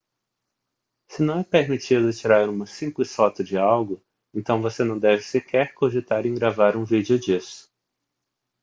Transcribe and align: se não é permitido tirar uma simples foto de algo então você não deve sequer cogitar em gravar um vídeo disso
se 1.07 1.21
não 1.21 1.41
é 1.41 1.43
permitido 1.43 2.11
tirar 2.11 2.49
uma 2.49 2.65
simples 2.65 3.13
foto 3.15 3.43
de 3.43 3.55
algo 3.55 4.01
então 4.33 4.59
você 4.59 4.83
não 4.83 4.97
deve 4.97 5.21
sequer 5.21 5.75
cogitar 5.75 6.25
em 6.25 6.33
gravar 6.33 6.75
um 6.75 6.83
vídeo 6.83 7.19
disso 7.19 7.69